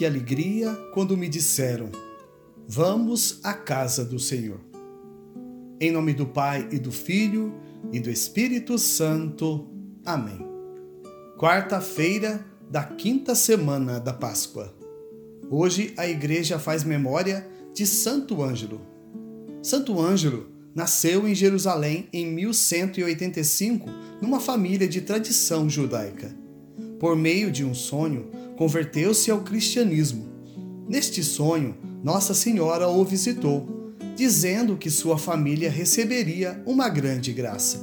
que 0.00 0.06
alegria 0.06 0.72
quando 0.94 1.14
me 1.14 1.28
disseram: 1.28 1.90
Vamos 2.66 3.38
à 3.42 3.52
casa 3.52 4.02
do 4.02 4.18
Senhor. 4.18 4.58
Em 5.78 5.92
nome 5.92 6.14
do 6.14 6.24
Pai 6.24 6.66
e 6.72 6.78
do 6.78 6.90
Filho 6.90 7.52
e 7.92 8.00
do 8.00 8.08
Espírito 8.08 8.78
Santo. 8.78 9.68
Amém. 10.02 10.38
Quarta-feira 11.38 12.42
da 12.70 12.82
quinta 12.82 13.34
semana 13.34 14.00
da 14.00 14.14
Páscoa. 14.14 14.74
Hoje 15.50 15.92
a 15.98 16.08
igreja 16.08 16.58
faz 16.58 16.82
memória 16.82 17.46
de 17.74 17.86
Santo 17.86 18.42
Ângelo. 18.42 18.80
Santo 19.62 20.00
Ângelo 20.00 20.46
nasceu 20.74 21.28
em 21.28 21.34
Jerusalém 21.34 22.08
em 22.10 22.24
1185 22.24 23.90
numa 24.22 24.40
família 24.40 24.88
de 24.88 25.02
tradição 25.02 25.68
judaica. 25.68 26.34
Por 26.98 27.14
meio 27.14 27.50
de 27.50 27.66
um 27.66 27.74
sonho, 27.74 28.30
converteu-se 28.60 29.30
ao 29.30 29.40
cristianismo. 29.40 30.28
Neste 30.86 31.24
sonho, 31.24 31.74
Nossa 32.04 32.34
Senhora 32.34 32.88
o 32.88 33.02
visitou, 33.02 33.94
dizendo 34.14 34.76
que 34.76 34.90
sua 34.90 35.16
família 35.16 35.70
receberia 35.70 36.62
uma 36.66 36.90
grande 36.90 37.32
graça: 37.32 37.80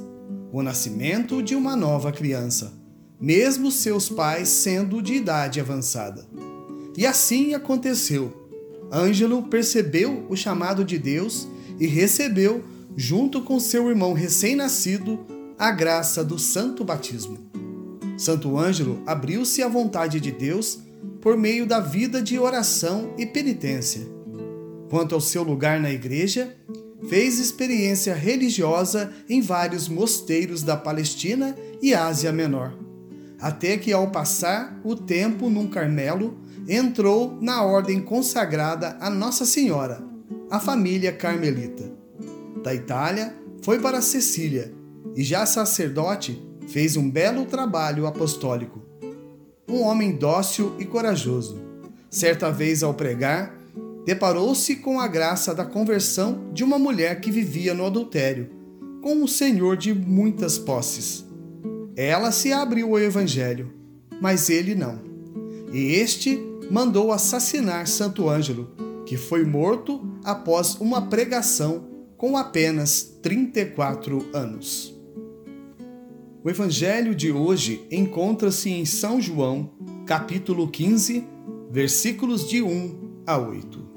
o 0.52 0.62
nascimento 0.62 1.41
de 1.41 1.55
uma 1.55 1.76
nova 1.76 2.12
criança, 2.12 2.73
mesmo 3.20 3.71
seus 3.71 4.08
pais 4.08 4.49
sendo 4.49 5.02
de 5.02 5.16
idade 5.16 5.59
avançada. 5.59 6.23
E 6.96 7.07
assim 7.07 7.55
aconteceu. 7.55 8.48
Ângelo 8.94 9.41
percebeu 9.49 10.27
o 10.30 10.35
chamado 10.35 10.85
de 10.85 10.99
Deus 10.99 11.48
e 11.80 11.88
recebeu, 11.88 12.63
junto 12.96 13.41
com 13.41 13.59
seu 13.59 13.90
irmão 13.90 14.13
recém-nascido, 14.13 15.26
a 15.57 15.71
graça 15.71 16.23
do 16.23 16.38
santo 16.38 16.85
batismo. 16.85 17.40
Santo 18.17 18.57
Ângelo 18.57 19.02
abriu-se 19.05 19.62
à 19.62 19.67
vontade 19.67 20.20
de 20.20 20.31
Deus 20.31 20.80
por 21.21 21.38
meio 21.38 21.66
da 21.66 21.80
vida 21.80 22.21
de 22.21 22.40
oração 22.40 23.13
e 23.17 23.26
penitência. 23.26 24.02
Quanto 24.90 25.13
ao 25.13 25.21
seu 25.21 25.43
lugar 25.43 25.79
na 25.79 25.91
igreja, 25.91 26.55
fez 27.07 27.38
experiência 27.40 28.13
religiosa 28.15 29.13
em 29.29 29.41
vários 29.41 29.88
mosteiros 29.88 30.63
da 30.63 30.76
Palestina 30.76 31.55
e 31.82 31.93
Ásia 31.93 32.32
Menor, 32.32 32.73
até 33.40 33.77
que, 33.77 33.93
ao 33.93 34.10
passar 34.10 34.79
o 34.84 34.95
tempo 34.95 35.49
num 35.49 35.68
Carmelo, 35.68 36.40
entrou 36.68 37.38
na 37.40 37.63
ordem 37.63 38.01
consagrada 38.01 38.98
a 38.99 39.10
Nossa 39.10 39.45
Senhora, 39.45 40.04
a 40.49 40.60
família 40.60 41.12
carmelita. 41.12 41.91
Da 42.63 42.73
Itália, 42.73 43.34
foi 43.62 43.79
para 43.79 44.01
Sicília 44.01 44.73
e, 45.15 45.23
já 45.23 45.45
sacerdote, 45.45 46.41
fez 46.68 46.98
um 46.98 47.10
belo 47.10 47.46
trabalho 47.46 48.05
apostólico. 48.05 48.82
Um 49.68 49.82
homem 49.82 50.12
dócil 50.12 50.73
e 50.79 50.85
corajoso. 50.85 51.60
Certa 52.10 52.51
vez, 52.51 52.84
ao 52.84 52.93
pregar, 52.93 53.57
deparou-se 54.05 54.77
com 54.77 54.99
a 54.99 55.07
graça 55.07 55.54
da 55.54 55.65
conversão 55.65 56.49
de 56.54 56.63
uma 56.63 56.79
mulher 56.79 57.20
que 57.20 57.32
vivia 57.32 57.73
no 57.73 57.85
adultério, 57.85 58.49
com 59.01 59.15
um 59.15 59.27
senhor 59.27 59.76
de 59.76 59.93
muitas 59.93 60.57
posses. 60.57 61.26
Ela 61.95 62.32
se 62.32 62.54
abriu 62.54 62.90
ao 62.90 62.99
evangelho, 62.99 63.73
mas 64.22 64.50
ele 64.50 64.75
não. 64.75 65.01
E 65.73 65.94
este 65.94 66.40
mandou 66.72 67.12
assassinar 67.12 67.88
Santo 67.88 68.29
Ângelo, 68.29 68.72
que 69.06 69.18
foi 69.18 69.44
morto 69.44 70.01
após 70.23 70.75
uma 70.75 71.01
pregação 71.07 71.88
com 72.18 72.38
apenas 72.38 73.01
34 73.22 74.29
anos. 74.34 74.97
O 76.44 76.50
evangelho 76.50 77.16
de 77.16 77.31
hoje 77.31 77.81
encontra-se 77.91 78.69
em 78.69 78.85
São 78.85 79.19
João, 79.19 79.72
capítulo 80.06 80.68
15, 80.68 81.25
versículos 81.72 82.47
de 82.47 82.62
1 82.62 83.24
a 83.25 83.38
8. 83.38 83.88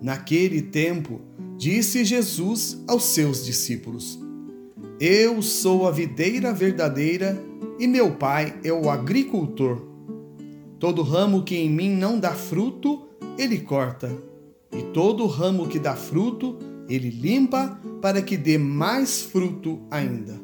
Naquele 0.00 0.62
tempo, 0.62 1.20
disse 1.58 2.04
Jesus 2.04 2.82
aos 2.86 3.04
seus 3.04 3.44
discípulos: 3.44 4.18
Eu 5.00 5.42
sou 5.42 5.88
a 5.88 5.90
videira 5.90 6.52
verdadeira 6.52 7.42
e 7.80 7.86
meu 7.86 8.12
Pai 8.12 8.54
é 8.62 8.72
o 8.72 8.88
agricultor. 8.88 9.82
Todo 10.78 11.02
ramo 11.02 11.42
que 11.42 11.56
em 11.56 11.68
mim 11.68 11.90
não 11.90 12.18
dá 12.18 12.32
fruto, 12.32 13.08
ele 13.36 13.58
corta, 13.58 14.16
e 14.72 14.82
todo 14.92 15.26
ramo 15.26 15.66
que 15.66 15.80
dá 15.80 15.96
fruto, 15.96 16.58
ele 16.88 17.10
limpa 17.10 17.80
para 18.00 18.22
que 18.22 18.36
dê 18.36 18.56
mais 18.56 19.20
fruto 19.20 19.80
ainda. 19.90 20.43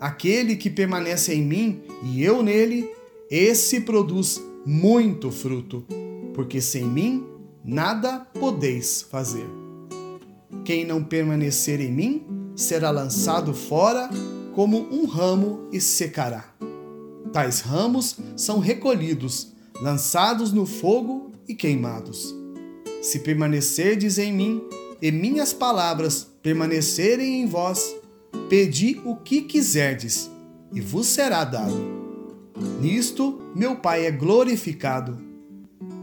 Aquele 0.00 0.56
que 0.56 0.70
permanece 0.70 1.34
em 1.34 1.42
mim 1.42 1.82
e 2.02 2.24
eu 2.24 2.42
nele, 2.42 2.90
esse 3.30 3.82
produz 3.82 4.42
muito 4.64 5.30
fruto, 5.30 5.84
porque 6.34 6.60
sem 6.60 6.84
mim 6.84 7.26
nada 7.62 8.20
podeis 8.20 9.02
fazer. 9.02 9.46
Quem 10.64 10.86
não 10.86 11.04
permanecer 11.04 11.80
em 11.80 11.92
mim 11.92 12.22
será 12.56 12.90
lançado 12.90 13.52
fora 13.52 14.08
como 14.54 14.88
um 14.90 15.04
ramo 15.04 15.68
e 15.70 15.80
secará. 15.80 16.50
Tais 17.32 17.60
ramos 17.60 18.16
são 18.36 18.58
recolhidos, 18.58 19.52
lançados 19.82 20.50
no 20.50 20.64
fogo 20.64 21.32
e 21.46 21.54
queimados. 21.54 22.34
Se 23.02 23.20
permanecerdes 23.20 24.18
em 24.18 24.32
mim 24.32 24.62
e 25.00 25.12
minhas 25.12 25.52
palavras 25.52 26.26
permanecerem 26.42 27.42
em 27.42 27.46
vós, 27.46 27.94
Pedi 28.48 29.00
o 29.04 29.16
que 29.16 29.42
quiserdes, 29.42 30.30
e 30.72 30.80
vos 30.80 31.06
será 31.06 31.44
dado. 31.44 32.00
Nisto 32.80 33.40
meu 33.54 33.76
Pai 33.76 34.06
é 34.06 34.10
glorificado, 34.10 35.18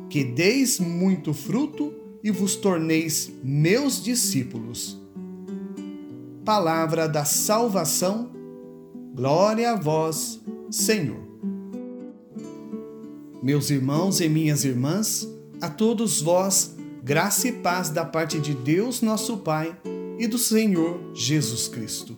que 0.09 0.23
deis 0.23 0.79
muito 0.79 1.33
fruto 1.33 1.93
e 2.23 2.31
vos 2.31 2.55
torneis 2.55 3.31
meus 3.43 4.03
discípulos. 4.03 4.97
Palavra 6.43 7.07
da 7.07 7.25
salvação, 7.25 8.31
glória 9.13 9.71
a 9.71 9.75
vós, 9.75 10.39
Senhor. 10.71 11.27
Meus 13.43 13.69
irmãos 13.69 14.19
e 14.19 14.27
minhas 14.27 14.63
irmãs, 14.66 15.27
a 15.61 15.69
todos 15.69 16.21
vós, 16.21 16.75
graça 17.03 17.47
e 17.47 17.51
paz 17.51 17.89
da 17.89 18.03
parte 18.03 18.39
de 18.39 18.53
Deus, 18.53 19.01
nosso 19.01 19.37
Pai 19.37 19.77
e 20.17 20.28
do 20.28 20.38
Senhor 20.38 21.11
Jesus 21.13 21.67
Cristo. 21.67 22.17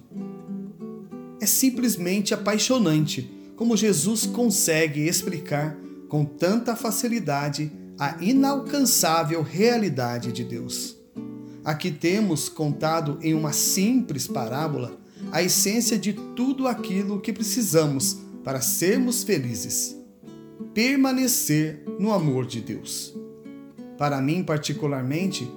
É 1.41 1.45
simplesmente 1.45 2.33
apaixonante 2.33 3.31
como 3.55 3.77
Jesus 3.77 4.25
consegue 4.25 5.01
explicar 5.01 5.77
com 6.07 6.23
tanta 6.25 6.75
facilidade 6.75 7.71
a 7.97 8.15
inalcançável 8.21 9.41
realidade 9.41 10.31
de 10.31 10.43
Deus. 10.43 10.95
Aqui 11.63 11.91
temos 11.91 12.47
contado 12.47 13.19
em 13.21 13.33
uma 13.33 13.51
simples 13.51 14.27
parábola 14.27 14.97
a 15.31 15.43
essência 15.43 15.97
de 15.97 16.13
tudo 16.13 16.67
aquilo 16.67 17.19
que 17.19 17.33
precisamos 17.33 18.17
para 18.43 18.61
sermos 18.61 19.23
felizes. 19.23 19.95
Permanecer 20.73 21.83
no 21.99 22.13
amor 22.13 22.45
de 22.45 22.61
Deus. 22.61 23.13
Para 23.97 24.21
mim, 24.21 24.43
particularmente, 24.43 25.49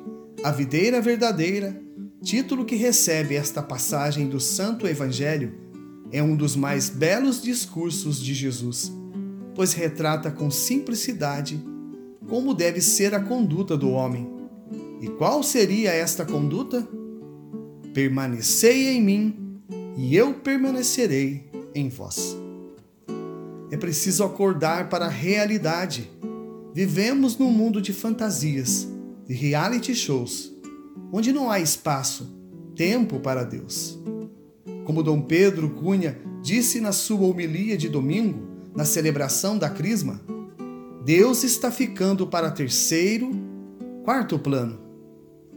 a 0.43 0.50
videira 0.50 1.00
verdadeira 1.00 1.81
título 2.23 2.65
que 2.65 2.77
recebe 2.77 3.35
esta 3.35 3.61
passagem 3.61 4.29
do 4.29 4.39
Santo 4.39 4.87
Evangelho, 4.87 5.53
é 6.13 6.23
um 6.23 6.37
dos 6.37 6.55
mais 6.55 6.89
belos 6.89 7.43
discursos 7.43 8.23
de 8.23 8.33
Jesus, 8.33 8.93
pois 9.55 9.73
retrata 9.73 10.31
com 10.31 10.51
simplicidade 10.51 11.63
como 12.29 12.55
deve 12.55 12.81
ser 12.81 13.13
a 13.15 13.21
conduta 13.21 13.77
do 13.77 13.91
homem. 13.91 14.31
E 15.01 15.09
qual 15.09 15.43
seria 15.43 15.91
esta 15.91 16.25
conduta? 16.25 16.87
Permanecei 17.93 18.91
em 18.91 19.03
mim, 19.03 19.61
e 19.97 20.17
eu 20.17 20.35
permanecerei 20.35 21.51
em 21.75 21.89
vós. 21.89 22.37
É 23.71 23.77
preciso 23.77 24.23
acordar 24.23 24.89
para 24.89 25.07
a 25.07 25.11
realidade. 25.11 26.09
Vivemos 26.73 27.37
num 27.37 27.51
mundo 27.51 27.83
de 27.83 27.93
fantasias, 27.93 28.87
de 29.27 29.35
reality 29.35 29.95
shows 29.95 30.52
onde 31.12 31.31
não 31.31 31.50
há 31.50 31.61
espaço, 31.61 32.35
tempo 32.75 33.20
para 33.20 33.44
Deus. 33.44 33.99
Como 34.87 35.03
Dom 35.03 35.20
Pedro 35.20 35.70
Cunha 35.70 36.19
disse 36.43 36.81
na 36.81 36.91
sua 36.91 37.26
homilia 37.26 37.76
de 37.76 37.88
domingo, 37.88 38.49
na 38.75 38.87
celebração 38.87 39.59
da 39.59 39.69
Crisma, 39.69 40.20
Deus 41.05 41.44
está 41.44 41.70
ficando 41.70 42.26
para 42.26 42.50
terceiro, 42.50 43.31
quarto 44.05 44.38
plano. 44.38 44.81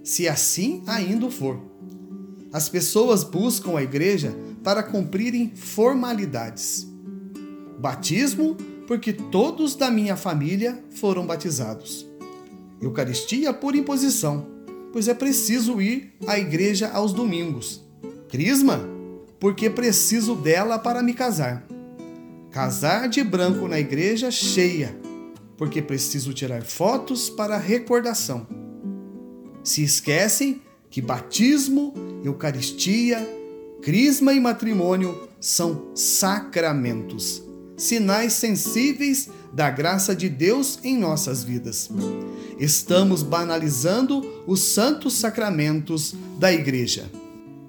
se 0.03 0.27
assim 0.27 0.83
ainda 0.85 1.31
for. 1.31 1.59
As 2.53 2.69
pessoas 2.69 3.23
buscam 3.23 3.75
a 3.75 3.81
igreja 3.81 4.35
para 4.63 4.83
cumprirem 4.83 5.51
formalidades. 5.55 6.87
Batismo, 7.79 8.55
porque 8.87 9.11
todos 9.11 9.75
da 9.75 9.89
minha 9.89 10.15
família 10.15 10.83
foram 10.91 11.25
batizados. 11.25 12.05
Eucaristia 12.79 13.51
por 13.51 13.75
imposição, 13.75 14.45
pois 14.95 15.09
é 15.09 15.13
preciso 15.13 15.81
ir 15.81 16.13
à 16.25 16.39
igreja 16.39 16.89
aos 16.89 17.11
domingos. 17.11 17.81
Crisma, 18.29 18.79
porque 19.41 19.69
preciso 19.69 20.35
dela 20.35 20.79
para 20.79 21.03
me 21.03 21.13
casar. 21.13 21.67
Casar 22.49 23.09
de 23.09 23.21
branco 23.21 23.67
na 23.67 23.77
igreja 23.77 24.31
cheia, 24.31 24.97
porque 25.57 25.81
preciso 25.81 26.33
tirar 26.33 26.63
fotos 26.63 27.29
para 27.29 27.57
recordação. 27.57 28.47
Se 29.65 29.83
esquecem 29.83 30.61
que 30.89 31.01
batismo, 31.01 31.93
Eucaristia, 32.23 33.19
Crisma 33.81 34.31
e 34.31 34.39
matrimônio 34.39 35.27
são 35.41 35.91
sacramentos, 35.93 37.43
sinais 37.75 38.31
sensíveis 38.31 39.29
da 39.55 39.69
graça 39.69 40.13
de 40.13 40.27
Deus 40.27 40.79
em 40.83 40.97
nossas 40.97 41.41
vidas. 41.41 41.89
Estamos 42.59 43.23
banalizando 43.23 44.43
os 44.45 44.59
santos 44.59 45.13
sacramentos 45.13 46.13
da 46.37 46.51
Igreja. 46.51 47.09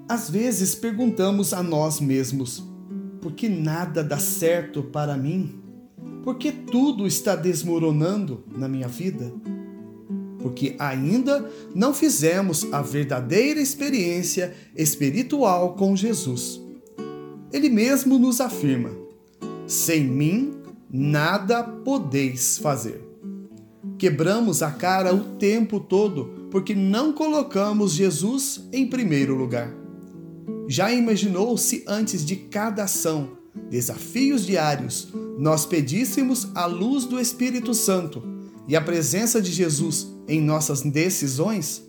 Às 0.09 0.29
vezes 0.29 0.75
perguntamos 0.75 1.53
a 1.53 1.63
nós 1.63 2.01
mesmos: 2.01 2.61
por 3.21 3.31
que 3.31 3.47
nada 3.47 4.03
dá 4.03 4.19
certo 4.19 4.83
para 4.83 5.15
mim? 5.15 5.61
Por 6.25 6.37
que 6.37 6.51
tudo 6.51 7.07
está 7.07 7.37
desmoronando 7.37 8.43
na 8.53 8.67
minha 8.67 8.89
vida? 8.89 9.31
Porque 10.39 10.75
ainda 10.77 11.49
não 11.73 11.93
fizemos 11.93 12.67
a 12.73 12.81
verdadeira 12.81 13.61
experiência 13.61 14.53
espiritual 14.75 15.73
com 15.75 15.95
Jesus. 15.95 16.59
Ele 17.51 17.69
mesmo 17.69 18.19
nos 18.19 18.41
afirma: 18.41 18.91
sem 19.65 20.03
mim 20.03 20.56
nada 20.89 21.63
podeis 21.63 22.57
fazer. 22.57 23.01
Quebramos 23.97 24.61
a 24.61 24.71
cara 24.71 25.13
o 25.13 25.23
tempo 25.37 25.79
todo 25.79 26.47
porque 26.51 26.75
não 26.75 27.11
colocamos 27.11 27.93
Jesus 27.93 28.67
em 28.71 28.87
primeiro 28.87 29.35
lugar. 29.35 29.73
Já 30.67 30.91
imaginou 30.91 31.57
se 31.57 31.83
antes 31.87 32.25
de 32.25 32.35
cada 32.35 32.83
ação, 32.83 33.37
desafios 33.69 34.45
diários, 34.45 35.09
nós 35.37 35.65
pedíssemos 35.65 36.49
a 36.53 36.65
luz 36.65 37.05
do 37.05 37.19
Espírito 37.19 37.73
Santo 37.73 38.21
e 38.67 38.75
a 38.75 38.81
presença 38.81 39.41
de 39.41 39.51
Jesus 39.51 40.07
em 40.27 40.41
nossas 40.41 40.81
decisões? 40.81 41.83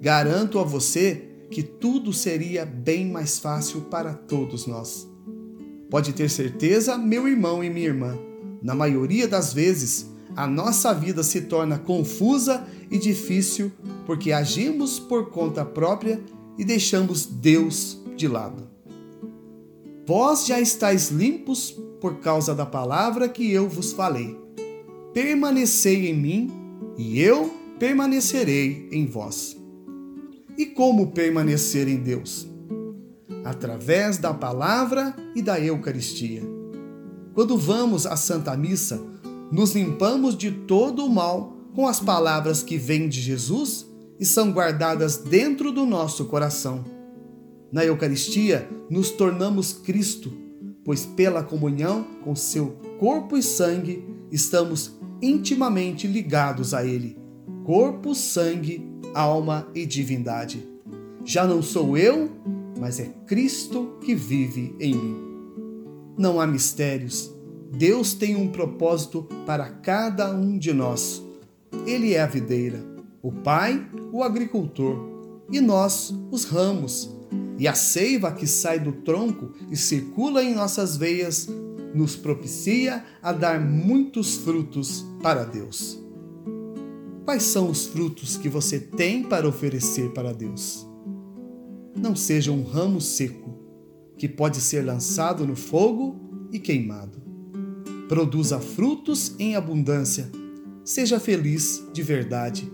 Garanto 0.00 0.58
a 0.58 0.64
você 0.64 1.28
que 1.50 1.62
tudo 1.62 2.12
seria 2.12 2.66
bem 2.66 3.10
mais 3.10 3.38
fácil 3.38 3.82
para 3.82 4.12
todos 4.12 4.66
nós. 4.66 5.08
Pode 5.90 6.12
ter 6.12 6.28
certeza, 6.28 6.98
meu 6.98 7.26
irmão 7.26 7.64
e 7.64 7.70
minha 7.70 7.86
irmã, 7.86 8.18
na 8.62 8.74
maioria 8.74 9.28
das 9.28 9.52
vezes, 9.52 10.10
a 10.36 10.46
nossa 10.46 10.92
vida 10.92 11.22
se 11.22 11.42
torna 11.42 11.78
confusa 11.78 12.66
e 12.90 12.98
difícil 12.98 13.72
porque 14.06 14.32
agimos 14.32 14.98
por 14.98 15.30
conta 15.30 15.64
própria 15.64 16.20
e 16.56 16.64
deixamos 16.64 17.26
Deus 17.26 17.98
de 18.16 18.28
lado. 18.28 18.68
Vós 20.06 20.46
já 20.46 20.60
estáis 20.60 21.10
limpos 21.10 21.76
por 22.00 22.20
causa 22.20 22.54
da 22.54 22.64
palavra 22.64 23.28
que 23.28 23.52
eu 23.52 23.68
vos 23.68 23.92
falei. 23.92 24.36
Permanecei 25.12 26.08
em 26.08 26.14
mim 26.14 26.50
e 26.96 27.20
eu 27.20 27.52
permanecerei 27.78 28.88
em 28.90 29.06
vós. 29.06 29.56
E 30.56 30.66
como 30.66 31.12
permanecer 31.12 31.88
em 31.88 31.96
Deus? 31.96 32.48
Através 33.44 34.18
da 34.18 34.34
palavra 34.34 35.14
e 35.34 35.42
da 35.42 35.60
Eucaristia. 35.60 36.57
Quando 37.38 37.56
vamos 37.56 38.04
à 38.04 38.16
Santa 38.16 38.56
Missa, 38.56 39.00
nos 39.52 39.72
limpamos 39.72 40.36
de 40.36 40.50
todo 40.50 41.06
o 41.06 41.08
mal 41.08 41.56
com 41.72 41.86
as 41.86 42.00
palavras 42.00 42.64
que 42.64 42.76
vêm 42.76 43.08
de 43.08 43.20
Jesus 43.20 43.86
e 44.18 44.26
são 44.26 44.50
guardadas 44.50 45.18
dentro 45.18 45.70
do 45.70 45.86
nosso 45.86 46.24
coração 46.24 46.84
na 47.70 47.84
Eucaristia, 47.84 48.68
nos 48.90 49.12
tornamos 49.12 49.72
Cristo, 49.72 50.32
pois 50.84 51.06
pela 51.06 51.44
comunhão 51.44 52.04
com 52.24 52.34
seu 52.34 52.76
corpo 52.98 53.36
e 53.36 53.42
sangue 53.44 54.04
estamos 54.32 54.98
intimamente 55.22 56.08
ligados 56.08 56.74
a 56.74 56.84
Ele. 56.84 57.16
Corpo, 57.62 58.16
sangue, 58.16 58.84
alma 59.14 59.68
e 59.76 59.86
divindade. 59.86 60.68
Já 61.24 61.46
não 61.46 61.62
sou 61.62 61.96
eu, 61.96 62.32
mas 62.80 62.98
é 62.98 63.04
Cristo 63.28 63.96
que 64.00 64.12
vive 64.12 64.74
em 64.80 64.96
mim. 64.96 65.27
Não 66.18 66.40
há 66.40 66.46
mistérios. 66.46 67.32
Deus 67.70 68.12
tem 68.12 68.34
um 68.34 68.48
propósito 68.48 69.28
para 69.46 69.68
cada 69.70 70.34
um 70.34 70.58
de 70.58 70.72
nós. 70.72 71.22
Ele 71.86 72.14
é 72.14 72.20
a 72.20 72.26
videira, 72.26 72.84
o 73.22 73.30
Pai, 73.30 73.88
o 74.12 74.22
agricultor, 74.22 74.98
e 75.50 75.60
nós, 75.60 76.12
os 76.30 76.44
ramos 76.44 77.16
e 77.58 77.66
a 77.66 77.74
seiva 77.74 78.30
que 78.32 78.46
sai 78.46 78.78
do 78.78 78.92
tronco 78.92 79.52
e 79.70 79.76
circula 79.76 80.42
em 80.42 80.54
nossas 80.54 80.96
veias 80.96 81.48
nos 81.94 82.14
propicia 82.14 83.04
a 83.22 83.32
dar 83.32 83.60
muitos 83.60 84.36
frutos 84.36 85.04
para 85.22 85.44
Deus. 85.44 85.98
Quais 87.24 87.42
são 87.42 87.68
os 87.68 87.86
frutos 87.86 88.36
que 88.36 88.48
você 88.48 88.78
tem 88.78 89.22
para 89.22 89.48
oferecer 89.48 90.10
para 90.12 90.32
Deus? 90.32 90.86
Não 91.96 92.14
seja 92.14 92.52
um 92.52 92.62
ramo 92.62 93.00
seco, 93.00 93.47
que 94.18 94.28
pode 94.28 94.60
ser 94.60 94.84
lançado 94.84 95.46
no 95.46 95.54
fogo 95.54 96.48
e 96.52 96.58
queimado. 96.58 97.22
Produza 98.08 98.58
frutos 98.58 99.34
em 99.38 99.54
abundância. 99.54 100.30
Seja 100.84 101.20
feliz 101.20 101.84
de 101.92 102.02
verdade, 102.02 102.70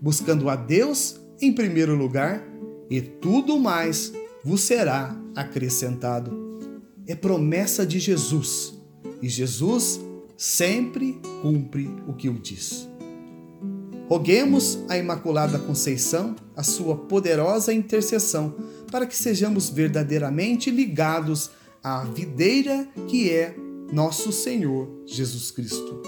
buscando 0.00 0.48
a 0.48 0.56
Deus 0.56 1.20
em 1.40 1.52
primeiro 1.52 1.94
lugar 1.94 2.42
e 2.90 3.00
tudo 3.00 3.58
mais 3.58 4.12
vos 4.42 4.62
será 4.62 5.16
acrescentado. 5.36 6.48
É 7.06 7.14
promessa 7.14 7.86
de 7.86 7.98
Jesus 7.98 8.74
e 9.22 9.28
Jesus 9.28 10.00
sempre 10.36 11.20
cumpre 11.42 11.88
o 12.06 12.14
que 12.14 12.28
o 12.28 12.34
diz. 12.34 12.88
Roguemos 14.08 14.78
a 14.88 14.96
Imaculada 14.96 15.58
Conceição 15.58 16.34
a 16.56 16.62
sua 16.62 16.96
poderosa 16.96 17.74
intercessão 17.74 18.54
para 18.90 19.06
que 19.06 19.16
sejamos 19.16 19.68
verdadeiramente 19.68 20.70
ligados 20.70 21.50
à 21.82 22.04
videira 22.04 22.88
que 23.06 23.30
é 23.30 23.54
nosso 23.92 24.32
Senhor 24.32 24.88
Jesus 25.06 25.50
Cristo. 25.50 26.02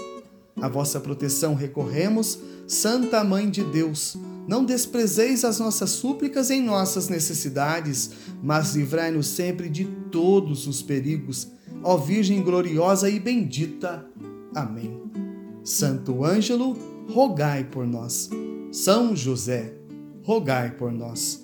A 0.61 0.67
vossa 0.67 0.99
proteção 0.99 1.55
recorremos, 1.55 2.39
Santa 2.67 3.23
Mãe 3.23 3.49
de 3.49 3.63
Deus 3.63 4.17
não 4.47 4.65
desprezeis 4.65 5.45
as 5.45 5.59
nossas 5.59 5.91
súplicas 5.91 6.49
em 6.49 6.61
nossas 6.61 7.07
necessidades, 7.07 8.11
mas 8.41 8.75
livrai-nos 8.75 9.27
sempre 9.27 9.69
de 9.69 9.85
todos 10.11 10.67
os 10.67 10.81
perigos. 10.81 11.47
Ó 11.83 11.97
Virgem 11.97 12.41
gloriosa 12.41 13.09
e 13.09 13.19
bendita. 13.19 14.05
Amém. 14.53 15.01
Santo 15.63 16.25
Ângelo, 16.25 16.77
rogai 17.09 17.63
por 17.63 17.85
nós. 17.87 18.29
São 18.71 19.15
José, 19.15 19.73
rogai 20.23 20.71
por 20.71 20.91
nós. 20.91 21.43